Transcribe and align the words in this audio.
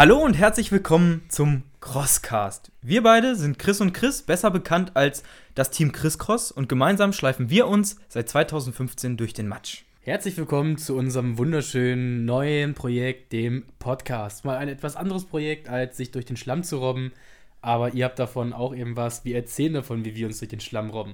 Hallo 0.00 0.16
und 0.16 0.32
herzlich 0.32 0.72
willkommen 0.72 1.26
zum 1.28 1.62
Crosscast. 1.82 2.72
Wir 2.80 3.02
beide 3.02 3.36
sind 3.36 3.58
Chris 3.58 3.82
und 3.82 3.92
Chris, 3.92 4.22
besser 4.22 4.50
bekannt 4.50 4.92
als 4.94 5.22
das 5.54 5.70
Team 5.70 5.92
Chris 5.92 6.18
Cross 6.18 6.52
und 6.52 6.70
gemeinsam 6.70 7.12
schleifen 7.12 7.50
wir 7.50 7.66
uns 7.66 7.98
seit 8.08 8.26
2015 8.30 9.18
durch 9.18 9.34
den 9.34 9.46
Matsch. 9.46 9.82
Herzlich 10.00 10.38
willkommen 10.38 10.78
zu 10.78 10.96
unserem 10.96 11.36
wunderschönen 11.36 12.24
neuen 12.24 12.72
Projekt, 12.72 13.34
dem 13.34 13.66
Podcast. 13.78 14.46
Mal 14.46 14.56
ein 14.56 14.70
etwas 14.70 14.96
anderes 14.96 15.26
Projekt, 15.26 15.68
als 15.68 15.98
sich 15.98 16.10
durch 16.10 16.24
den 16.24 16.38
Schlamm 16.38 16.62
zu 16.62 16.78
robben, 16.78 17.12
aber 17.60 17.92
ihr 17.92 18.06
habt 18.06 18.18
davon 18.18 18.54
auch 18.54 18.74
eben 18.74 18.96
was. 18.96 19.26
Wir 19.26 19.36
erzählen 19.36 19.74
davon, 19.74 20.06
wie 20.06 20.14
wir 20.14 20.28
uns 20.28 20.38
durch 20.38 20.48
den 20.48 20.60
Schlamm 20.60 20.88
robben. 20.88 21.12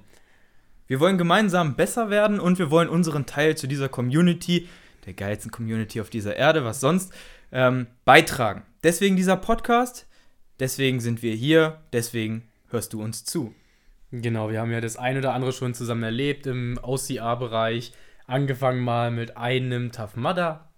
Wir 0.87 1.01
wollen 1.01 1.19
gemeinsam 1.19 1.75
besser 1.75 2.09
werden 2.09 2.39
und 2.39 2.61
wir 2.61 2.71
wollen 2.71 2.89
unseren 2.89 3.27
Teil 3.27 3.57
zu 3.57 3.67
dieser 3.67 3.89
Community, 3.89 4.69
der 5.07 5.15
geilsten 5.15 5.51
Community 5.51 6.01
auf 6.01 6.09
dieser 6.09 6.37
Erde, 6.37 6.65
was 6.65 6.79
sonst, 6.79 7.13
ähm, 7.53 7.87
beitragen. 8.05 8.63
Deswegen 8.83 9.17
dieser 9.17 9.37
Podcast, 9.37 10.07
deswegen 10.61 11.01
sind 11.01 11.23
wir 11.23 11.35
hier, 11.35 11.81
deswegen 11.93 12.49
hörst 12.69 12.93
du 12.93 13.03
uns 13.03 13.25
zu. 13.25 13.55
Genau, 14.13 14.51
wir 14.51 14.61
haben 14.61 14.71
ja 14.71 14.81
das 14.81 14.97
ein 14.97 15.19
oder 15.19 15.33
andere 15.35 15.53
schon 15.53 15.75
zusammen 15.75 16.05
erlebt 16.05 16.47
im 16.47 16.79
OCA-Bereich. 16.83 17.93
Angefangen 18.27 18.83
mal 18.83 19.11
mit 19.11 19.37
einem 19.37 19.93
Tough 19.93 20.17
Mudder 20.17 20.69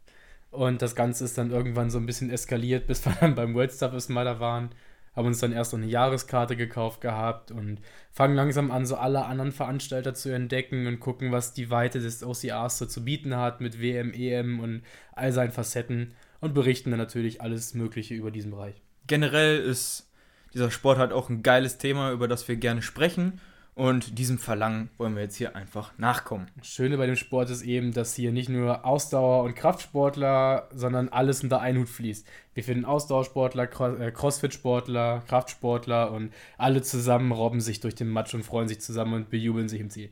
und 0.51 0.83
das 0.83 0.95
Ganze 0.95 1.25
ist 1.25 1.37
dann 1.37 1.51
irgendwann 1.51 1.91
so 1.91 1.99
ein 1.99 2.07
bisschen 2.07 2.31
eskaliert, 2.31 2.87
bis 2.89 3.05
wir 3.05 3.17
dann 3.21 3.35
beim 3.35 3.55
World 3.55 3.79
Toughest 3.79 4.11
Mudder 4.11 4.41
waren. 4.41 4.71
Haben 5.15 5.27
uns 5.27 5.41
dann 5.41 5.53
erst 5.53 5.73
noch 5.73 5.81
eine 5.81 5.91
Jahreskarte 5.91 6.55
gekauft 6.57 7.01
gehabt 7.01 7.51
und 7.51 7.81
fangen 8.13 8.37
langsam 8.37 8.71
an, 8.71 8.87
so 8.87 8.97
alle 8.97 9.25
anderen 9.25 9.51
Veranstalter 9.51 10.15
zu 10.15 10.33
entdecken 10.33 10.87
und 10.87 11.01
gucken, 11.01 11.33
was 11.33 11.55
die 11.55 11.71
Weite 11.71 11.99
des 11.99 12.23
OCAs 12.23 12.79
so 12.79 12.87
zu 12.87 13.05
bieten 13.05 13.37
hat 13.37 13.61
mit 13.61 13.81
WM, 13.81 14.13
EM 14.13 14.61
und 14.61 14.83
all 15.13 15.33
seinen 15.33 15.51
Facetten 15.51 16.15
und 16.41 16.55
berichten 16.55 16.91
dann 16.91 16.99
natürlich 16.99 17.41
alles 17.41 17.75
Mögliche 17.75 18.15
über 18.15 18.31
diesen 18.31 18.51
Bereich. 18.51 18.83
Generell 19.07 19.59
ist 19.59 20.09
dieser 20.55 20.71
Sport 20.71 20.99
halt 20.99 21.13
auch 21.13 21.29
ein 21.29 21.43
geiles 21.43 21.79
Thema, 21.79 22.13
über 22.13 22.29
das 22.29 22.47
wir 22.49 22.57
gerne 22.57 22.83
sprechen. 22.83 23.41
Und 23.79 24.19
diesem 24.19 24.39
Verlangen 24.39 24.91
wollen 24.99 25.15
wir 25.15 25.23
jetzt 25.23 25.37
hier 25.37 25.55
einfach 25.55 25.97
nachkommen. 25.99 26.51
Das 26.57 26.67
Schöne 26.67 26.99
bei 26.99 27.07
dem 27.07 27.15
Sport 27.15 27.49
ist 27.49 27.63
eben, 27.63 27.93
dass 27.93 28.17
hier 28.17 28.33
nicht 28.33 28.49
nur 28.49 28.85
Ausdauer- 28.85 29.45
und 29.45 29.55
Kraftsportler, 29.55 30.69
sondern 30.75 31.09
alles 31.11 31.45
unter 31.45 31.61
einen 31.61 31.79
Hut 31.79 31.89
fließt. 31.89 32.27
Wir 32.55 32.65
finden 32.65 32.85
Ausdauersportler, 32.85 33.69
äh, 34.01 34.11
Crossfit-Sportler, 34.11 35.23
Kraftsportler 35.29 36.11
und 36.11 36.33
alle 36.57 36.83
zusammen 36.83 37.31
robben 37.31 37.61
sich 37.61 37.79
durch 37.79 37.95
den 37.95 38.09
Matsch 38.09 38.35
und 38.35 38.43
freuen 38.43 38.67
sich 38.67 38.81
zusammen 38.81 39.15
und 39.15 39.31
bejubeln 39.31 39.69
sich 39.69 39.81
im 39.81 39.91
Ziel. 39.91 40.11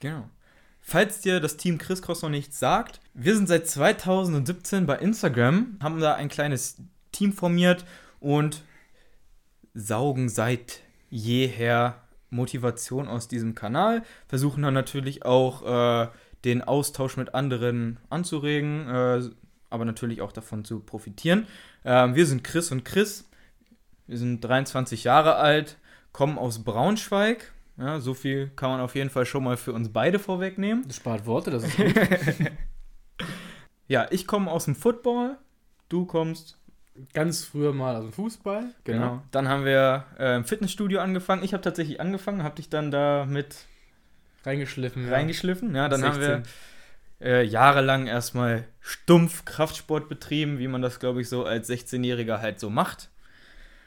Genau. 0.00 0.28
Falls 0.88 1.20
dir 1.20 1.40
das 1.40 1.56
Team 1.56 1.78
Chris 1.78 2.00
Cross 2.00 2.22
noch 2.22 2.30
nichts 2.30 2.60
sagt, 2.60 3.00
wir 3.12 3.34
sind 3.34 3.48
seit 3.48 3.66
2017 3.66 4.86
bei 4.86 4.96
Instagram, 4.96 5.78
haben 5.82 5.98
da 5.98 6.14
ein 6.14 6.28
kleines 6.28 6.76
Team 7.10 7.32
formiert 7.32 7.84
und 8.20 8.62
saugen 9.74 10.28
seit 10.28 10.82
jeher 11.10 11.96
Motivation 12.30 13.08
aus 13.08 13.26
diesem 13.26 13.56
Kanal, 13.56 14.04
versuchen 14.28 14.62
dann 14.62 14.74
natürlich 14.74 15.24
auch 15.24 16.04
äh, 16.04 16.08
den 16.44 16.62
Austausch 16.62 17.16
mit 17.16 17.34
anderen 17.34 17.98
anzuregen, 18.08 18.88
äh, 18.88 19.22
aber 19.70 19.84
natürlich 19.84 20.22
auch 20.22 20.30
davon 20.30 20.64
zu 20.64 20.78
profitieren. 20.78 21.48
Äh, 21.82 22.14
wir 22.14 22.26
sind 22.26 22.44
Chris 22.44 22.70
und 22.70 22.84
Chris, 22.84 23.28
wir 24.06 24.18
sind 24.18 24.40
23 24.40 25.02
Jahre 25.02 25.34
alt, 25.34 25.78
kommen 26.12 26.38
aus 26.38 26.62
Braunschweig. 26.62 27.52
Ja, 27.78 28.00
so 28.00 28.14
viel 28.14 28.50
kann 28.56 28.70
man 28.70 28.80
auf 28.80 28.94
jeden 28.94 29.10
Fall 29.10 29.26
schon 29.26 29.44
mal 29.44 29.56
für 29.56 29.72
uns 29.72 29.90
beide 29.90 30.18
vorwegnehmen. 30.18 30.84
Das 30.86 30.96
spart 30.96 31.26
Worte, 31.26 31.50
das 31.50 31.64
ist 31.64 31.76
gut. 31.76 31.94
ja, 33.88 34.06
ich 34.10 34.26
komme 34.26 34.50
aus 34.50 34.64
dem 34.64 34.74
Football, 34.74 35.36
du 35.88 36.06
kommst 36.06 36.58
Ganz 37.12 37.44
früher 37.44 37.72
mal 37.72 37.96
aus 37.96 38.04
dem 38.04 38.12
Fußball. 38.12 38.64
Genau. 38.84 38.98
genau. 38.98 39.22
Dann 39.30 39.48
haben 39.48 39.64
wir 39.64 40.04
äh, 40.18 40.36
im 40.36 40.44
Fitnessstudio 40.44 41.00
angefangen. 41.00 41.42
Ich 41.42 41.52
habe 41.52 41.62
tatsächlich 41.62 42.00
angefangen, 42.00 42.42
habe 42.42 42.56
dich 42.56 42.68
dann 42.68 42.90
da 42.90 43.26
mit 43.26 43.56
reingeschliffen. 44.44 45.08
Reingeschliffen, 45.08 45.74
ja. 45.74 45.82
ja 45.82 45.88
dann 45.88 46.00
16. 46.00 46.22
haben 46.22 46.44
wir 47.20 47.26
äh, 47.26 47.44
jahrelang 47.44 48.06
erstmal 48.06 48.64
stumpf 48.80 49.44
Kraftsport 49.44 50.08
betrieben, 50.08 50.58
wie 50.58 50.68
man 50.68 50.82
das, 50.82 51.00
glaube 51.00 51.20
ich, 51.20 51.28
so 51.28 51.44
als 51.44 51.68
16-Jähriger 51.68 52.40
halt 52.40 52.60
so 52.60 52.70
macht. 52.70 53.10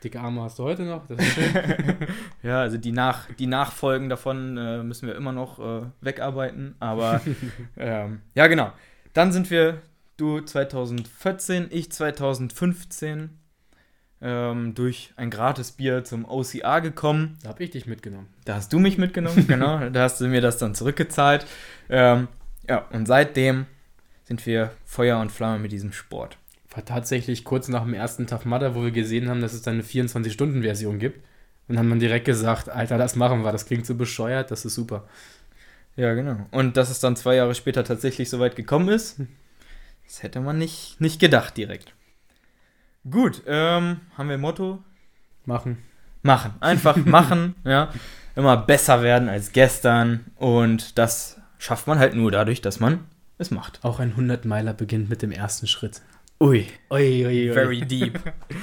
Dicke 0.04 0.20
Arme 0.20 0.42
hast 0.42 0.60
du 0.60 0.64
heute 0.64 0.84
noch, 0.84 1.08
das 1.08 1.20
ist 1.20 1.34
schön. 1.34 1.54
ja, 2.44 2.62
also 2.62 2.78
die, 2.78 2.92
Nach 2.92 3.28
die 3.38 3.48
Nachfolgen 3.48 4.10
davon 4.10 4.58
äh, 4.58 4.84
müssen 4.84 5.08
wir 5.08 5.16
immer 5.16 5.32
noch 5.32 5.60
äh, 5.60 5.86
wegarbeiten. 6.02 6.76
Aber 6.80 7.22
ähm, 7.78 8.22
ja, 8.36 8.48
genau. 8.48 8.72
Dann 9.14 9.32
sind 9.32 9.50
wir 9.50 9.82
du 10.18 10.42
2014, 10.42 11.68
ich 11.72 11.92
2015 11.92 13.30
ähm, 14.22 14.76
durch 14.76 15.14
ein 15.16 15.30
gratis 15.30 15.72
Bier 15.72 16.04
zum 16.04 16.26
OCA 16.26 16.80
gekommen. 16.80 17.38
Da 17.44 17.50
habe 17.50 17.64
ich 17.64 17.72
dich 17.72 17.86
mitgenommen. 17.86 18.28
Da 18.46 18.56
hast 18.56 18.74
du 18.74 18.80
mich 18.80 18.98
mitgenommen, 18.98 19.46
genau. 19.48 19.90
Da 19.90 20.04
hast 20.04 20.20
du 20.22 20.28
mir 20.28 20.42
das 20.42 20.58
dann 20.58 20.76
zurückgezahlt. 20.76 21.46
Ähm, 21.90 22.28
ja, 22.68 22.86
und 22.92 23.06
seitdem 23.06 23.66
sind 24.26 24.46
wir 24.46 24.72
Feuer 24.86 25.20
und 25.20 25.32
Flamme 25.32 25.60
mit 25.60 25.72
diesem 25.72 25.92
Sport. 25.92 26.38
War 26.74 26.86
tatsächlich 26.86 27.44
kurz 27.44 27.68
nach 27.68 27.84
dem 27.84 27.94
ersten 27.94 28.28
Tough 28.28 28.46
Mudder, 28.46 28.76
wo 28.76 28.84
wir 28.84 28.92
gesehen 28.92 29.30
haben, 29.30 29.42
dass 29.42 29.54
es 29.54 29.64
dann 29.64 29.76
eine 29.76 29.84
24-Stunden-Version 29.84 31.00
gibt. 31.00 31.26
Und 31.68 31.78
haben 31.78 31.90
dann 31.90 32.00
direkt 32.00 32.26
gesagt, 32.26 32.70
Alter, 32.70 32.98
das 32.98 33.16
machen 33.16 33.44
wir, 33.44 33.52
das 33.52 33.68
klingt 33.68 33.86
so 33.86 33.94
bescheuert, 33.94 34.50
das 34.50 34.66
ist 34.66 34.74
super. 34.74 35.08
Ja, 35.96 36.14
genau. 36.16 36.48
Und 36.52 36.78
dass 36.78 36.90
es 36.90 37.00
dann 37.00 37.16
zwei 37.16 37.36
Jahre 37.36 37.54
später 37.54 37.84
tatsächlich 37.84 38.30
so 38.30 38.40
weit 38.40 38.56
gekommen 38.56 38.90
ist, 38.90 39.18
das 40.06 40.24
hätte 40.24 40.40
man 40.42 40.58
nicht, 40.58 41.00
nicht 41.00 41.20
gedacht 41.20 41.58
direkt. 41.58 41.94
Gut, 43.10 43.44
ähm, 43.46 44.02
haben 44.18 44.28
wir 44.28 44.36
ein 44.36 44.42
Motto? 44.42 44.80
Machen. 45.46 45.78
Machen. 46.24 46.54
Einfach 46.60 46.96
machen, 47.06 47.56
ja. 47.64 47.92
Immer 48.36 48.58
besser 48.58 49.04
werden 49.04 49.30
als 49.30 49.52
gestern. 49.52 50.26
Und 50.36 50.98
das 50.98 51.40
schafft 51.58 51.88
man 51.88 52.00
halt 52.00 52.16
nur 52.16 52.32
dadurch, 52.32 52.62
dass 52.62 52.80
man 52.80 53.06
es 53.38 53.52
macht. 53.52 53.84
Auch 53.84 54.00
ein 54.00 54.16
100-Meiler 54.16 54.74
beginnt 54.74 55.10
mit 55.10 55.22
dem 55.22 55.32
ersten 55.32 55.68
Schritt. 55.68 56.02
Ui. 56.42 56.68
Ui, 56.90 57.26
ui, 57.26 57.50
ui. 57.50 57.54
Very 57.54 57.82
deep. 57.82 58.18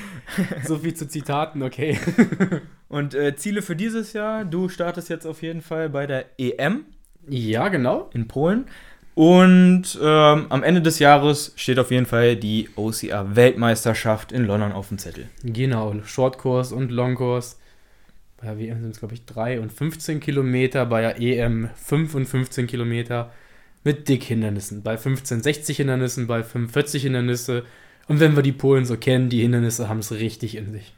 so 0.64 0.78
viel 0.78 0.94
zu 0.94 1.06
Zitaten, 1.08 1.62
okay. 1.62 1.98
Und 2.88 3.14
äh, 3.14 3.36
Ziele 3.36 3.60
für 3.60 3.76
dieses 3.76 4.14
Jahr? 4.14 4.44
Du 4.44 4.68
startest 4.68 5.10
jetzt 5.10 5.26
auf 5.26 5.42
jeden 5.42 5.60
Fall 5.60 5.90
bei 5.90 6.06
der 6.06 6.24
EM. 6.38 6.86
Ja, 7.28 7.68
genau. 7.68 8.08
In 8.14 8.28
Polen. 8.28 8.66
Und 9.14 9.98
ähm, 10.02 10.46
am 10.48 10.62
Ende 10.62 10.80
des 10.80 10.98
Jahres 10.98 11.52
steht 11.56 11.78
auf 11.78 11.90
jeden 11.90 12.06
Fall 12.06 12.36
die 12.36 12.68
OCR-Weltmeisterschaft 12.76 14.32
in 14.32 14.44
London 14.44 14.72
auf 14.72 14.88
dem 14.88 14.98
Zettel. 14.98 15.28
Genau, 15.42 15.94
Shortkurs 16.04 16.72
und 16.72 16.90
Longkurs. 16.90 17.58
Bei 18.38 18.48
der 18.48 18.58
WM 18.58 18.82
sind 18.82 18.90
es, 18.90 18.98
glaube 18.98 19.14
ich, 19.14 19.24
3 19.24 19.60
und 19.60 19.72
15 19.72 20.20
Kilometer, 20.20 20.86
bei 20.86 21.00
der 21.00 21.20
EM 21.20 21.70
5 21.76 22.14
und 22.14 22.26
15 22.26 22.66
Kilometer 22.66 23.32
mit 23.86 24.08
Dickhindernissen. 24.08 24.82
Bei 24.82 24.98
15 24.98 25.42
60 25.42 25.76
Hindernissen, 25.76 26.26
bei 26.26 26.42
45 26.42 27.04
Hindernisse. 27.04 27.64
Und 28.08 28.18
wenn 28.18 28.34
wir 28.34 28.42
die 28.42 28.52
Polen 28.52 28.84
so 28.84 28.96
kennen, 28.96 29.30
die 29.30 29.42
Hindernisse 29.42 29.88
haben 29.88 30.00
es 30.00 30.10
richtig 30.10 30.56
in 30.56 30.72
sich. 30.72 30.92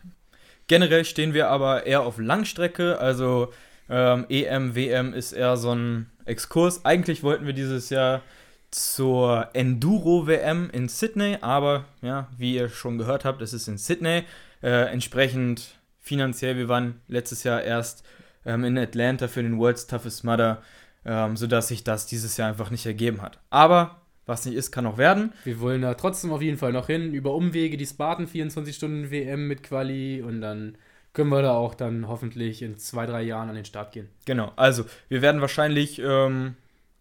Generell 0.68 1.04
stehen 1.04 1.34
wir 1.34 1.48
aber 1.48 1.86
eher 1.86 2.00
auf 2.00 2.18
Langstrecke, 2.18 2.98
also 2.98 3.52
ähm, 3.90 4.24
EM, 4.30 4.74
WM 4.74 5.12
ist 5.12 5.32
eher 5.32 5.58
so 5.58 5.74
ein 5.74 6.06
Exkurs. 6.24 6.84
Eigentlich 6.86 7.22
wollten 7.22 7.46
wir 7.46 7.52
dieses 7.52 7.90
Jahr 7.90 8.22
zur 8.70 9.48
Enduro-WM 9.52 10.70
in 10.70 10.88
Sydney, 10.88 11.36
aber 11.42 11.84
ja, 12.00 12.28
wie 12.38 12.54
ihr 12.54 12.70
schon 12.70 12.96
gehört 12.96 13.26
habt, 13.26 13.42
es 13.42 13.52
ist 13.52 13.68
in 13.68 13.76
Sydney. 13.76 14.24
Äh, 14.62 14.90
entsprechend 14.92 15.78
finanziell, 16.00 16.56
wir 16.56 16.68
waren 16.68 17.02
letztes 17.06 17.44
Jahr 17.44 17.62
erst 17.62 18.02
ähm, 18.46 18.64
in 18.64 18.78
Atlanta 18.78 19.28
für 19.28 19.42
den 19.42 19.58
World's 19.58 19.86
Toughest 19.86 20.24
Mudder, 20.24 20.62
ähm, 21.04 21.36
sodass 21.36 21.68
sich 21.68 21.84
das 21.84 22.06
dieses 22.06 22.36
Jahr 22.36 22.48
einfach 22.48 22.70
nicht 22.70 22.86
ergeben 22.86 23.22
hat. 23.22 23.38
Aber 23.50 24.02
was 24.26 24.44
nicht 24.44 24.56
ist, 24.56 24.70
kann 24.72 24.86
auch 24.86 24.98
werden. 24.98 25.32
Wir 25.44 25.60
wollen 25.60 25.82
da 25.82 25.94
trotzdem 25.94 26.32
auf 26.32 26.42
jeden 26.42 26.58
Fall 26.58 26.72
noch 26.72 26.86
hin, 26.86 27.14
über 27.14 27.34
Umwege 27.34 27.76
die 27.76 27.86
Spartan 27.86 28.26
24 28.26 28.76
Stunden 28.76 29.10
WM 29.10 29.48
mit 29.48 29.62
Quali 29.62 30.22
und 30.22 30.40
dann 30.40 30.76
können 31.14 31.30
wir 31.30 31.42
da 31.42 31.52
auch 31.52 31.74
dann 31.74 32.06
hoffentlich 32.06 32.62
in 32.62 32.76
zwei, 32.76 33.06
drei 33.06 33.22
Jahren 33.22 33.48
an 33.48 33.54
den 33.54 33.64
Start 33.64 33.92
gehen. 33.92 34.08
Genau, 34.26 34.52
also 34.56 34.84
wir 35.08 35.22
werden 35.22 35.40
wahrscheinlich 35.40 35.98
ähm, 35.98 36.56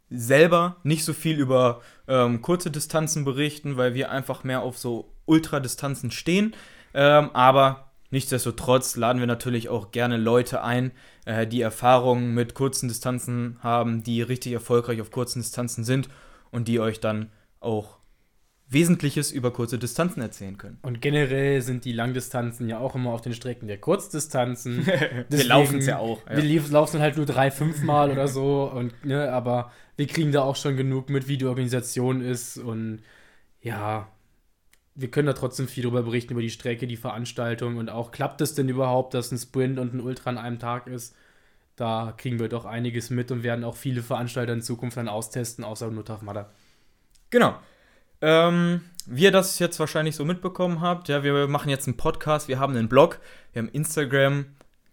selber 0.09 0.77
nicht 0.83 1.03
so 1.03 1.13
viel 1.13 1.38
über 1.38 1.81
ähm, 2.07 2.41
kurze 2.41 2.71
Distanzen 2.71 3.25
berichten, 3.25 3.77
weil 3.77 3.94
wir 3.94 4.09
einfach 4.09 4.44
mehr 4.44 4.61
auf 4.61 4.77
so 4.77 5.13
Ultradistanzen 5.25 6.11
stehen. 6.11 6.55
Ähm, 6.94 7.29
aber 7.33 7.86
nichtsdestotrotz 8.09 8.95
laden 8.95 9.19
wir 9.19 9.27
natürlich 9.27 9.69
auch 9.69 9.92
gerne 9.92 10.18
Leute 10.18 10.63
ein, 10.63 10.92
äh, 11.25 11.48
die 11.48 11.62
Erfahrungen 11.62 12.33
mit 12.33 12.54
kurzen 12.54 12.88
Distanzen 12.88 13.57
haben, 13.62 14.04
die 14.04 14.21
richtig 14.21 14.54
erfolgreich 14.54 15.01
auf 15.01 15.12
kurzen 15.12 15.42
Distanzen 15.42 15.83
sind 15.83 16.09
und 16.51 16.68
die 16.68 16.80
euch 16.80 17.00
dann 17.00 17.31
auch 17.59 17.98
Wesentliches 18.69 19.31
über 19.31 19.51
kurze 19.51 19.80
Distanzen 19.80 20.21
erzählen 20.21 20.57
können. 20.57 20.77
Und 20.81 21.01
generell 21.01 21.62
sind 21.62 21.86
die 21.86 21.94
Langdistanzen 21.94 22.68
ja 22.68 22.80
auch 22.80 22.95
immer 22.95 23.12
auf 23.12 23.21
den 23.21 23.33
Strecken 23.33 23.68
der 23.68 23.77
Kurzdistanzen. 23.77 24.86
wir 25.30 25.44
laufen 25.45 25.80
es 25.80 25.86
ja 25.86 26.00
auch. 26.00 26.19
Ja. 26.30 26.44
Wir 26.44 26.62
laufen 26.69 27.00
halt 27.00 27.15
nur 27.15 27.25
drei, 27.25 27.50
fünf 27.50 27.81
Mal 27.83 28.12
oder 28.12 28.27
so. 28.27 28.69
Und, 28.69 29.06
ne, 29.06 29.31
aber 29.31 29.71
wir 29.95 30.07
kriegen 30.07 30.33
da 30.33 30.42
auch 30.42 30.57
schon 30.57 30.75
genug 30.75 31.09
mit, 31.09 31.30
wie 31.30 31.38
die 31.38 31.45
Organisation 31.45 32.19
ist. 32.19 32.57
Und 32.57 33.04
ja, 33.62 34.09
wir 34.97 35.11
können 35.11 35.27
da 35.27 35.33
trotzdem 35.33 35.67
viel 35.67 35.83
darüber 35.83 36.01
berichten, 36.01 36.33
über 36.33 36.41
die 36.41 36.49
Strecke, 36.49 36.88
die 36.88 36.97
Veranstaltung 36.97 37.77
und 37.77 37.89
auch, 37.89 38.11
klappt 38.11 38.41
es 38.41 38.55
denn 38.55 38.67
überhaupt, 38.67 39.13
dass 39.13 39.31
ein 39.31 39.38
Sprint 39.38 39.77
und 39.77 39.94
ein 39.94 40.01
Ultra 40.01 40.31
an 40.31 40.39
einem 40.39 40.57
Tag 40.57 40.88
ist? 40.88 41.15
Da 41.75 42.15
kriegen 42.17 42.39
wir 42.39 42.49
doch 42.49 42.65
einiges 42.65 43.11
mit 43.11 43.29
und 43.29 43.44
werden 43.44 43.63
auch 43.63 43.75
viele 43.75 44.01
Veranstalter 44.01 44.53
in 44.53 44.63
Zukunft 44.63 44.97
dann 44.97 45.07
austesten, 45.07 45.63
außer 45.63 45.91
nur 45.91 46.03
Tafmada. 46.03 46.49
Genau. 47.29 47.55
Ähm, 48.21 48.81
wie 49.05 49.25
ihr 49.25 49.31
das 49.31 49.59
jetzt 49.59 49.79
wahrscheinlich 49.79 50.15
so 50.15 50.25
mitbekommen 50.25 50.81
habt, 50.81 51.09
ja, 51.09 51.23
wir 51.23 51.47
machen 51.47 51.69
jetzt 51.69 51.88
einen 51.88 51.97
Podcast, 51.97 52.47
wir 52.47 52.57
haben 52.57 52.75
einen 52.75 52.89
Blog, 52.89 53.19
wir 53.53 53.61
haben 53.61 53.69
Instagram, 53.69 54.45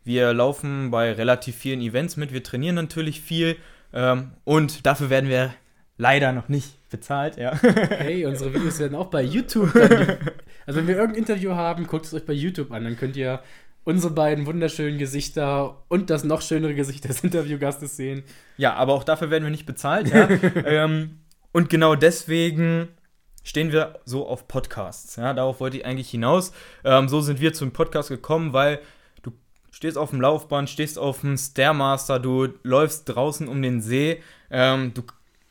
wir 0.05 0.35
laufen 0.35 0.91
bei 0.91 1.13
relativ 1.13 1.57
vielen 1.57 1.81
Events 1.81 2.19
mit, 2.19 2.35
wir 2.35 2.43
trainieren 2.43 2.75
natürlich 2.75 3.23
viel 3.23 3.57
ähm, 3.95 4.33
und 4.45 4.85
dafür 4.85 5.09
werden 5.09 5.31
wir 5.31 5.55
leider 5.97 6.33
noch 6.33 6.49
nicht 6.49 6.89
bezahlt, 6.91 7.37
ja. 7.37 7.53
Hey, 7.53 8.27
unsere 8.27 8.53
Videos 8.55 8.79
werden 8.79 8.95
auch 8.95 9.07
bei 9.07 9.23
YouTube. 9.23 9.73
Dann, 9.73 10.19
also 10.67 10.81
wenn 10.81 10.87
wir 10.87 10.97
irgendein 10.97 11.23
Interview 11.23 11.53
haben, 11.53 11.87
guckt 11.87 12.07
es 12.07 12.15
euch 12.15 12.27
bei 12.27 12.33
YouTube 12.33 12.73
an, 12.73 12.85
dann 12.85 12.97
könnt 12.97 13.17
ihr 13.17 13.41
unsere 13.85 14.13
beiden 14.13 14.47
wunderschönen 14.47 14.99
Gesichter 14.99 15.83
und 15.89 16.11
das 16.11 16.25
noch 16.25 16.41
schönere 16.41 16.75
Gesicht 16.75 17.05
des 17.05 17.23
Interviewgastes 17.23 17.97
sehen. 17.97 18.25
Ja, 18.57 18.75
aber 18.75 18.95
auch 18.95 19.05
dafür 19.05 19.31
werden 19.31 19.45
wir 19.45 19.51
nicht 19.51 19.67
bezahlt, 19.67 20.09
ja. 20.09 20.29
ähm, 20.65 21.21
und 21.53 21.69
genau 21.69 21.95
deswegen 21.95 22.89
stehen 23.45 23.73
wir 23.73 24.01
so 24.07 24.27
auf 24.27 24.49
Podcasts. 24.49 25.17
Ja, 25.17 25.35
darauf 25.35 25.61
wollte 25.61 25.77
ich 25.77 25.85
eigentlich 25.85 26.11
hinaus. 26.11 26.53
Ähm, 26.83 27.09
so 27.09 27.21
sind 27.21 27.41
wir 27.41 27.53
zum 27.53 27.73
Podcast 27.73 28.09
gekommen, 28.09 28.55
weil 28.55 28.81
du 29.23 29.33
stehst 29.71 29.99
auf 29.99 30.11
dem 30.11 30.21
Laufband, 30.23 30.71
stehst 30.71 30.99
auf 30.99 31.21
dem 31.21 31.37
Stairmaster, 31.37 32.19
du 32.19 32.49
läufst 32.63 33.09
draußen 33.11 33.47
um 33.47 33.61
den 33.61 33.83
See, 33.83 34.23
ähm, 34.51 34.93
du, 34.95 35.03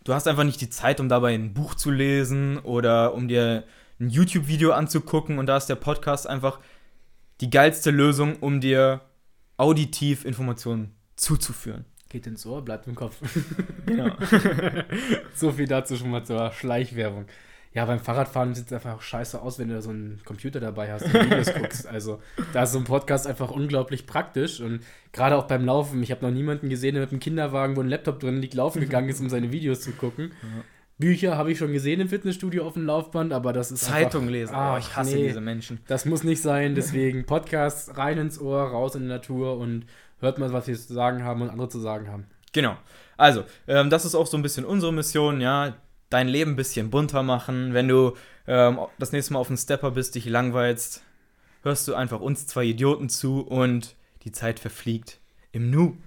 du 0.04 0.14
hast 0.14 0.28
einfach 0.28 0.44
nicht 0.44 0.62
die 0.62 0.70
Zeit, 0.70 1.00
um 1.00 1.10
dabei 1.10 1.34
ein 1.34 1.54
Buch 1.54 1.76
zu 1.76 1.92
lesen 1.92 2.60
oder 2.60 3.14
um 3.14 3.28
dir 3.28 3.64
ein 4.00 4.10
YouTube-Video 4.10 4.72
anzugucken 4.72 5.40
und 5.40 5.46
da 5.48 5.58
ist 5.58 5.68
der 5.68 5.76
Podcast 5.76 6.28
einfach 6.28 6.60
die 7.42 7.50
geilste 7.50 7.92
Lösung, 7.92 8.38
um 8.38 8.62
dir 8.62 9.02
auditiv 9.58 10.26
Informationen 10.26 10.96
zuzuführen. 11.16 11.86
Geht 12.10 12.28
ins 12.28 12.46
Ohr, 12.46 12.64
bleibt 12.64 12.88
im 12.88 12.96
Kopf. 12.96 13.18
Genau. 13.86 14.16
so 15.36 15.52
viel 15.52 15.68
dazu 15.68 15.98
schon 15.98 16.12
mal 16.12 16.24
zur 16.24 16.52
Schleichwerbung. 16.52 17.26
Ja, 17.74 17.86
beim 17.86 18.00
Fahrradfahren 18.00 18.54
sieht 18.54 18.68
es 18.68 18.74
einfach 18.74 18.94
auch 18.94 19.02
scheiße 19.02 19.42
aus, 19.42 19.58
wenn 19.58 19.68
du 19.68 19.74
da 19.74 19.82
so 19.82 19.90
einen 19.90 20.22
Computer 20.24 20.60
dabei 20.60 20.92
hast 20.92 21.06
und 21.06 21.14
Videos 21.14 21.54
guckst. 21.60 21.88
Also 21.88 22.22
da 22.54 22.64
ist 22.64 22.74
so 22.74 22.78
ein 22.78 22.84
Podcast 22.84 23.26
einfach 23.26 23.50
unglaublich 23.50 24.06
praktisch. 24.06 24.62
Und 24.62 24.82
gerade 25.12 25.36
auch 25.36 25.46
beim 25.46 25.66
Laufen, 25.66 26.04
ich 26.04 26.12
habe 26.12 26.24
noch 26.24 26.32
niemanden 26.32 26.70
gesehen, 26.70 26.94
der 26.94 27.02
mit 27.02 27.12
einem 27.12 27.20
Kinderwagen, 27.20 27.76
wo 27.76 27.82
ein 27.82 27.90
Laptop 27.90 28.20
drin 28.20 28.38
liegt, 28.38 28.54
laufen 28.54 28.80
gegangen 28.80 29.10
ist, 29.10 29.22
um 29.22 29.30
seine 29.30 29.52
Videos 29.52 29.82
zu 29.82 29.92
gucken. 29.92 30.34
Ja. 30.44 30.64
Bücher 31.00 31.36
habe 31.36 31.52
ich 31.52 31.58
schon 31.58 31.74
gesehen 31.74 32.00
im 32.00 32.10
Fitnessstudio 32.10 32.64
auf 32.64 32.74
dem 32.74 32.86
Laufband, 32.86 33.34
aber 33.34 33.52
das 33.52 33.72
ist 33.72 33.86
Zeitung 33.86 34.22
einfach, 34.22 34.32
lesen. 34.32 34.56
Oh, 34.56 34.78
ich 34.78 34.96
hasse 34.96 35.16
nee, 35.16 35.28
diese 35.28 35.42
Menschen. 35.42 35.80
Das 35.88 36.06
muss 36.06 36.24
nicht 36.24 36.44
sein. 36.44 36.76
Deswegen 36.76 37.26
Podcasts 37.26 37.98
rein 37.98 38.20
ins 38.20 38.40
Ohr, 38.40 38.62
raus 38.62 38.94
in 38.94 39.02
die 39.02 39.08
Natur 39.08 39.58
und 39.58 39.88
hört 40.20 40.38
mal, 40.38 40.54
was 40.54 40.68
wir 40.68 40.76
zu 40.76 40.94
sagen 40.94 41.24
haben 41.24 41.42
und 41.42 41.50
andere 41.50 41.70
zu 41.70 41.80
sagen 41.80 42.12
haben. 42.12 42.28
Genau. 42.54 42.78
Also, 43.18 43.46
ähm, 43.68 43.90
das 43.90 44.06
ist 44.06 44.14
auch 44.14 44.28
so 44.28 44.38
ein 44.38 44.44
bisschen 44.44 44.64
unsere 44.64 44.94
Mission, 44.94 45.42
ja 45.42 45.76
dein 46.14 46.28
Leben 46.28 46.52
ein 46.52 46.56
bisschen 46.56 46.90
bunter 46.90 47.24
machen. 47.24 47.74
Wenn 47.74 47.88
du 47.88 48.16
ähm, 48.48 48.80
das 49.00 49.12
nächste 49.12 49.34
Mal 49.34 49.40
auf 49.40 49.48
dem 49.48 49.58
Stepper 49.58 49.92
bist, 49.92 50.16
dich 50.16 50.26
langweilst, 50.26 51.04
hörst 51.64 51.88
du 51.88 51.96
einfach 51.96 52.20
uns 52.20 52.46
zwei 52.46 52.66
Idioten 52.66 53.10
zu 53.10 53.42
und 53.42 53.96
die 54.24 54.32
Zeit 54.32 54.60
verfliegt 54.60 55.20
im 55.52 55.70
Nu. 55.70 55.98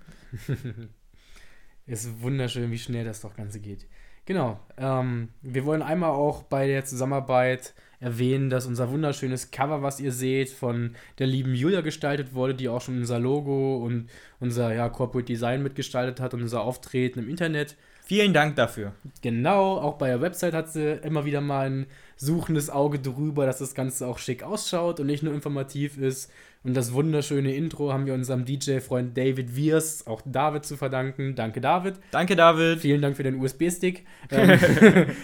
Ist 1.87 2.21
wunderschön, 2.21 2.71
wie 2.71 2.79
schnell 2.79 3.05
das 3.05 3.21
doch 3.21 3.37
Ganze 3.37 3.61
geht. 3.61 3.87
Genau. 4.25 4.59
Ähm, 4.77 5.29
wir 5.43 5.65
wollen 5.65 5.83
einmal 5.83 6.11
auch 6.11 6.43
bei 6.43 6.67
der 6.67 6.85
Zusammenarbeit 6.85 7.75
erwähnen, 8.01 8.51
dass 8.51 8.67
unser 8.67 8.91
wunderschönes 8.91 9.51
Cover, 9.51 9.83
was 9.83 10.01
ihr 10.01 10.13
seht, 10.13 10.51
von 10.51 10.97
der 11.19 11.27
lieben 11.29 11.55
Julia 11.55 11.81
gestaltet 11.81 12.35
wurde, 12.35 12.55
die 12.55 12.69
auch 12.69 12.81
schon 12.81 12.99
unser 12.99 13.19
Logo 13.19 13.79
und 13.79 14.11
unser 14.41 14.75
ja, 14.75 14.89
Corporate 14.89 15.27
Design 15.27 15.63
mitgestaltet 15.63 16.21
hat 16.21 16.35
und 16.35 16.43
unser 16.43 16.63
Auftreten 16.63 17.21
im 17.21 17.29
Internet. 17.29 17.77
Vielen 18.09 18.33
Dank 18.33 18.55
dafür. 18.55 18.93
Genau, 19.21 19.79
auch 19.79 19.95
bei 19.95 20.07
der 20.07 20.21
Website 20.21 20.55
hat 20.55 20.71
sie 20.71 20.93
immer 21.03 21.25
wieder 21.25 21.41
mal 21.41 21.69
ein 21.69 21.87
suchendes 22.15 22.71
Auge 22.71 23.01
drüber, 23.01 23.47
dass 23.47 23.59
das 23.59 23.75
Ganze 23.75 24.07
auch 24.07 24.19
schick 24.19 24.45
ausschaut 24.45 25.01
und 25.01 25.09
nicht 25.09 25.25
nur 25.25 25.35
informativ 25.35 25.99
ist. 25.99 26.31
Und 26.63 26.75
das 26.75 26.93
wunderschöne 26.93 27.53
Intro 27.57 27.93
haben 27.93 28.07
wir 28.07 28.15
unserem 28.15 28.45
DJ-Freund 28.45 29.17
David 29.17 29.57
Wiers, 29.57 30.07
auch 30.07 30.23
David 30.25 30.65
zu 30.65 30.77
verdanken. 30.77 31.35
Danke, 31.35 31.61
David. 31.61 31.95
Danke, 32.13 32.37
David. 32.37 32.79
Vielen 32.79 33.03
Dank 33.03 33.17
für 33.17 33.25
den 33.25 33.41
USB-Stick, 33.41 34.05
ähm, 34.31 34.57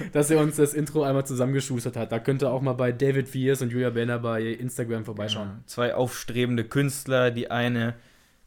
dass 0.12 0.32
er 0.32 0.40
uns 0.40 0.56
das 0.56 0.74
Intro 0.74 1.04
einmal 1.04 1.24
zusammengeschustert 1.24 1.96
hat. 1.96 2.10
Da 2.10 2.18
könnt 2.18 2.42
ihr 2.42 2.50
auch 2.50 2.62
mal 2.62 2.72
bei 2.72 2.90
David 2.90 3.32
Wiers 3.32 3.62
und 3.62 3.70
Julia 3.70 3.90
Benner 3.90 4.18
bei 4.18 4.42
Instagram 4.42 5.04
vorbeischauen. 5.04 5.48
Ja, 5.48 5.60
zwei 5.66 5.94
aufstrebende 5.94 6.64
Künstler, 6.64 7.30
die 7.30 7.48
eine 7.48 7.94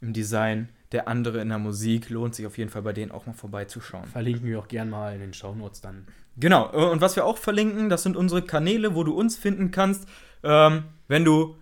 im 0.02 0.12
Design, 0.12 0.68
der 0.92 1.08
andere 1.08 1.42
in 1.42 1.50
der 1.50 1.58
Musik. 1.58 2.10
Lohnt 2.10 2.36
sich 2.36 2.46
auf 2.46 2.58
jeden 2.58 2.70
Fall 2.70 2.82
bei 2.82 2.94
denen 2.94 3.12
auch 3.12 3.26
mal 3.26 3.34
vorbeizuschauen. 3.34 4.06
Verlinken 4.06 4.48
wir 4.48 4.60
auch 4.60 4.68
gern 4.68 4.90
mal 4.90 5.14
in 5.14 5.20
den 5.20 5.34
Shownotes 5.34 5.82
dann. 5.82 6.08
Genau, 6.38 6.70
und 6.92 7.02
was 7.02 7.16
wir 7.16 7.26
auch 7.26 7.38
verlinken, 7.38 7.90
das 7.90 8.04
sind 8.04 8.18
unsere 8.18 8.42
Kanäle, 8.42 8.94
wo 8.94 9.04
du 9.04 9.14
uns 9.14 9.38
finden 9.38 9.72
kannst. 9.72 10.08
Ähm, 10.44 10.84
wenn 11.08 11.24
du 11.24 11.56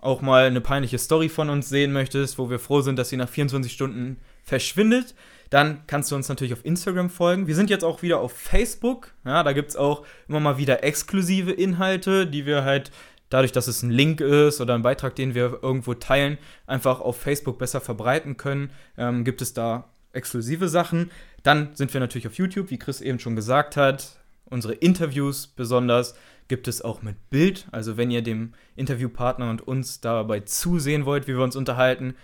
auch 0.00 0.22
mal 0.22 0.46
eine 0.46 0.60
peinliche 0.60 0.98
Story 0.98 1.28
von 1.28 1.50
uns 1.50 1.68
sehen 1.68 1.92
möchtest, 1.92 2.38
wo 2.38 2.50
wir 2.50 2.58
froh 2.58 2.80
sind, 2.80 2.98
dass 2.98 3.10
sie 3.10 3.16
nach 3.16 3.28
24 3.28 3.72
Stunden 3.72 4.16
verschwindet, 4.42 5.14
dann 5.50 5.82
kannst 5.86 6.10
du 6.10 6.16
uns 6.16 6.28
natürlich 6.28 6.52
auf 6.52 6.64
Instagram 6.64 7.10
folgen. 7.10 7.46
Wir 7.46 7.56
sind 7.56 7.70
jetzt 7.70 7.84
auch 7.84 8.02
wieder 8.02 8.20
auf 8.20 8.32
Facebook. 8.32 9.12
Ja, 9.24 9.42
da 9.42 9.52
gibt 9.52 9.70
es 9.70 9.76
auch 9.76 10.06
immer 10.28 10.40
mal 10.40 10.58
wieder 10.58 10.84
exklusive 10.84 11.50
Inhalte, 11.50 12.26
die 12.26 12.46
wir 12.46 12.64
halt 12.64 12.92
dadurch, 13.30 13.52
dass 13.52 13.68
es 13.68 13.82
ein 13.82 13.90
Link 13.90 14.20
ist 14.20 14.60
oder 14.60 14.74
ein 14.74 14.82
Beitrag, 14.82 15.14
den 15.14 15.34
wir 15.34 15.60
irgendwo 15.62 15.94
teilen, 15.94 16.36
einfach 16.66 17.00
auf 17.00 17.18
Facebook 17.18 17.58
besser 17.58 17.80
verbreiten 17.80 18.36
können, 18.36 18.70
ähm, 18.98 19.24
gibt 19.24 19.40
es 19.40 19.54
da 19.54 19.88
exklusive 20.12 20.68
Sachen. 20.68 21.10
Dann 21.42 21.74
sind 21.74 21.94
wir 21.94 22.00
natürlich 22.00 22.26
auf 22.26 22.34
YouTube, 22.34 22.70
wie 22.70 22.78
Chris 22.78 23.00
eben 23.00 23.18
schon 23.18 23.36
gesagt 23.36 23.76
hat. 23.76 24.18
Unsere 24.44 24.74
Interviews 24.74 25.46
besonders 25.46 26.14
gibt 26.48 26.66
es 26.66 26.82
auch 26.82 27.02
mit 27.02 27.30
Bild. 27.30 27.66
Also 27.70 27.96
wenn 27.96 28.10
ihr 28.10 28.22
dem 28.22 28.52
Interviewpartner 28.76 29.48
und 29.48 29.66
uns 29.66 30.00
dabei 30.00 30.40
zusehen 30.40 31.06
wollt, 31.06 31.28
wie 31.28 31.36
wir 31.36 31.44
uns 31.44 31.56
unterhalten, 31.56 32.14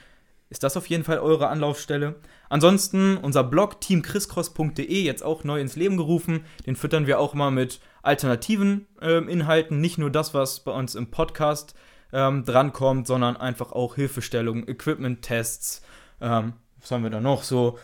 ist 0.48 0.62
das 0.62 0.76
auf 0.76 0.86
jeden 0.86 1.04
Fall 1.04 1.18
eure 1.18 1.48
Anlaufstelle. 1.48 2.16
Ansonsten 2.48 3.16
unser 3.16 3.42
Blog 3.42 3.80
teamchriscross.de 3.80 5.02
jetzt 5.02 5.22
auch 5.22 5.44
neu 5.44 5.60
ins 5.60 5.76
Leben 5.76 5.96
gerufen. 5.96 6.44
Den 6.66 6.76
füttern 6.76 7.06
wir 7.06 7.18
auch 7.18 7.34
mal 7.34 7.50
mit 7.50 7.80
alternativen 8.02 8.86
äh, 9.00 9.18
Inhalten, 9.18 9.80
nicht 9.80 9.98
nur 9.98 10.10
das, 10.10 10.34
was 10.34 10.60
bei 10.60 10.70
uns 10.70 10.94
im 10.94 11.10
Podcast 11.10 11.74
ähm, 12.12 12.44
drankommt, 12.44 13.06
sondern 13.08 13.36
einfach 13.36 13.72
auch 13.72 13.96
Hilfestellungen, 13.96 14.68
Equipment-Tests. 14.68 15.82
Ähm, 16.20 16.52
was 16.80 16.90
haben 16.92 17.02
wir 17.02 17.10
da 17.10 17.20
noch 17.20 17.42
so? 17.42 17.78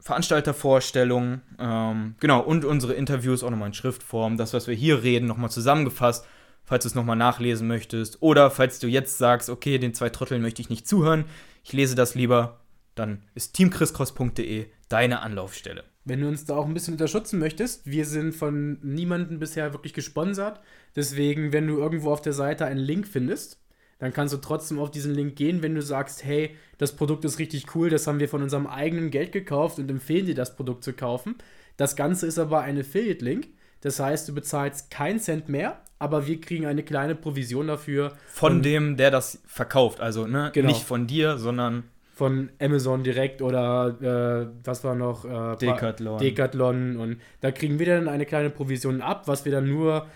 Veranstaltervorstellungen, 0.00 1.42
ähm, 1.58 2.14
genau, 2.20 2.40
und 2.40 2.64
unsere 2.64 2.92
Interviews 2.92 3.42
auch 3.42 3.50
nochmal 3.50 3.68
in 3.68 3.74
Schriftform. 3.74 4.36
Das, 4.36 4.54
was 4.54 4.68
wir 4.68 4.74
hier 4.76 5.02
reden, 5.02 5.26
nochmal 5.26 5.50
zusammengefasst, 5.50 6.24
falls 6.66 6.82
du 6.82 6.88
es 6.88 6.94
nochmal 6.94 7.16
nachlesen 7.16 7.66
möchtest. 7.66 8.20
Oder 8.20 8.50
falls 8.50 8.78
du 8.78 8.88
jetzt 8.88 9.16
sagst, 9.16 9.48
okay, 9.48 9.78
den 9.78 9.94
zwei 9.94 10.10
Trotteln 10.10 10.42
möchte 10.42 10.60
ich 10.60 10.68
nicht 10.68 10.86
zuhören, 10.86 11.24
ich 11.64 11.72
lese 11.72 11.94
das 11.94 12.14
lieber, 12.14 12.60
dann 12.94 13.22
ist 13.34 13.54
teamchriscross.de 13.54 14.66
deine 14.88 15.20
Anlaufstelle. 15.20 15.84
Wenn 16.04 16.20
du 16.20 16.28
uns 16.28 16.44
da 16.44 16.56
auch 16.56 16.66
ein 16.66 16.74
bisschen 16.74 16.94
unterstützen 16.94 17.38
möchtest, 17.38 17.86
wir 17.86 18.04
sind 18.04 18.32
von 18.32 18.78
niemandem 18.82 19.38
bisher 19.38 19.72
wirklich 19.72 19.92
gesponsert. 19.92 20.60
Deswegen, 20.94 21.52
wenn 21.52 21.66
du 21.66 21.78
irgendwo 21.78 22.12
auf 22.12 22.22
der 22.22 22.32
Seite 22.32 22.66
einen 22.66 22.78
Link 22.78 23.08
findest, 23.08 23.58
dann 23.98 24.12
kannst 24.12 24.34
du 24.34 24.38
trotzdem 24.38 24.78
auf 24.78 24.90
diesen 24.90 25.14
Link 25.14 25.36
gehen, 25.36 25.62
wenn 25.62 25.74
du 25.74 25.82
sagst, 25.82 26.24
hey, 26.24 26.54
das 26.78 26.94
Produkt 26.94 27.24
ist 27.24 27.38
richtig 27.38 27.74
cool, 27.74 27.90
das 27.90 28.06
haben 28.06 28.20
wir 28.20 28.28
von 28.28 28.42
unserem 28.42 28.66
eigenen 28.66 29.10
Geld 29.10 29.32
gekauft 29.32 29.78
und 29.78 29.90
empfehlen 29.90 30.26
dir 30.26 30.34
das 30.34 30.54
Produkt 30.54 30.84
zu 30.84 30.92
kaufen. 30.92 31.36
Das 31.76 31.96
Ganze 31.96 32.26
ist 32.26 32.38
aber 32.38 32.60
ein 32.60 32.78
Affiliate-Link. 32.78 33.48
Das 33.80 34.00
heißt, 34.00 34.28
du 34.28 34.34
bezahlst 34.34 34.90
keinen 34.90 35.18
Cent 35.18 35.48
mehr, 35.48 35.80
aber 35.98 36.26
wir 36.26 36.40
kriegen 36.40 36.66
eine 36.66 36.82
kleine 36.82 37.14
Provision 37.14 37.66
dafür. 37.68 38.12
Von 38.28 38.62
dem, 38.62 38.96
der 38.96 39.10
das 39.10 39.40
verkauft. 39.46 40.00
Also 40.00 40.26
ne? 40.26 40.50
Genau. 40.52 40.68
nicht 40.68 40.82
von 40.82 41.06
dir, 41.06 41.38
sondern 41.38 41.84
von 42.16 42.48
Amazon 42.60 43.04
direkt 43.04 43.42
oder 43.42 43.94
äh, 44.00 44.46
was 44.64 44.82
war 44.84 44.94
noch? 44.94 45.26
Äh, 45.26 45.56
Decathlon. 45.56 46.18
Decathlon. 46.18 46.96
Und 46.96 47.20
da 47.42 47.50
kriegen 47.50 47.78
wir 47.78 47.86
dann 47.86 48.08
eine 48.08 48.24
kleine 48.24 48.48
Provision 48.48 49.02
ab, 49.02 49.28
was 49.28 49.44
wir 49.44 49.52
dann 49.52 49.68
nur 49.68 50.06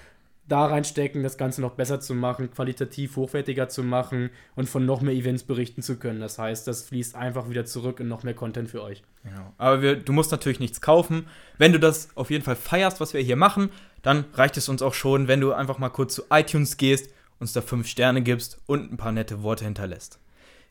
da 0.51 0.67
reinstecken, 0.67 1.23
das 1.23 1.39
Ganze 1.39 1.61
noch 1.61 1.73
besser 1.73 2.01
zu 2.01 2.15
machen, 2.15 2.51
qualitativ 2.51 3.17
hochwertiger 3.17 3.69
zu 3.69 3.83
machen 3.83 4.31
und 4.57 4.69
von 4.69 4.85
noch 4.85 5.01
mehr 5.01 5.15
Events 5.15 5.45
berichten 5.45 5.83
zu 5.83 5.97
können. 5.97 6.21
Das 6.21 6.39
heißt, 6.39 6.67
das 6.67 6.83
fließt 6.83 7.15
einfach 7.15 7.49
wieder 7.49 7.65
zurück 7.65 8.01
in 8.01 8.09
noch 8.09 8.25
mehr 8.25 8.35
Content 8.35 8.69
für 8.69 8.83
euch. 8.83 9.03
Genau. 9.23 9.53
Aber 9.59 9.83
wir, 9.83 9.97
du 9.97 10.13
musst 10.13 10.33
natürlich 10.33 10.61
nichts 10.61 10.81
kaufen. 10.81 11.27
Wenn 11.59 11.73
du 11.73 11.79
das 11.79 12.09
auf 12.17 12.31
jeden 12.31 12.45
Fall 12.45 12.57
feierst, 12.57 13.01
was 13.01 13.15
wir 13.15 13.21
hier 13.21 13.37
machen, 13.37 13.71
dann 14.03 14.25
reicht 14.35 14.57
es 14.57 14.69
uns 14.69 14.83
auch 14.83 14.95
schon, 14.95 15.29
wenn 15.29 15.41
du 15.41 15.53
einfach 15.53 15.79
mal 15.79 15.91
kurz 15.91 16.15
zu 16.15 16.23
iTunes 16.31 16.77
gehst, 16.77 17.13
uns 17.39 17.53
da 17.53 17.63
fünf 17.63 17.87
Sterne 17.87 18.23
gibst 18.23 18.61
und 18.67 18.93
ein 18.93 18.97
paar 18.97 19.13
nette 19.13 19.43
Worte 19.43 19.65
hinterlässt. 19.65 20.19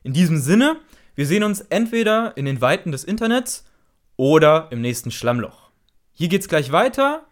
In 0.04 0.14
diesem 0.14 0.38
Sinne, 0.38 0.78
wir 1.16 1.26
sehen 1.26 1.44
uns 1.44 1.62
entweder 1.62 2.36
in 2.38 2.46
den 2.46 2.62
Weiten 2.62 2.92
des 2.92 3.04
Internets 3.04 3.66
oder 4.18 4.68
im 4.72 4.82
nächsten 4.82 5.12
Schlammloch. 5.12 5.70
Hier 6.12 6.28
geht's 6.28 6.50
gleich 6.50 6.72
weiter. 6.72 7.26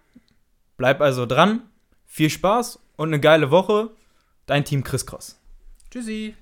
Bleib 0.78 1.02
also 1.02 1.26
dran 1.26 1.64
Viel 2.08 2.30
Spaß 2.30 2.80
und 2.96 3.10
eine 3.10 3.20
geile 3.20 3.52
Woche. 3.52 3.92
Dein 4.48 4.64
Team 4.66 4.84
Chris 4.84 5.06
Cross. 5.06 5.40
Tschüssi. 5.92 6.36